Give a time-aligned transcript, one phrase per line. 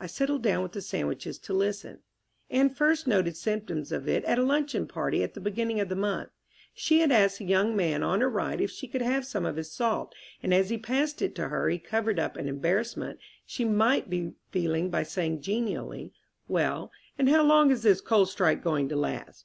[0.00, 2.00] I settled down with the sandwiches to listen.
[2.50, 5.94] Anne first noted symptoms of it at a luncheon party at the beginning of the
[5.94, 6.30] month.
[6.74, 9.54] She had asked the young man on her right if she could have some of
[9.54, 13.64] his salt, and as he passed it to her he covered up any embarrassment she
[13.64, 16.12] might be feeling by saying genially,
[16.48, 19.44] "Well, and how long is this coal strike going to last?"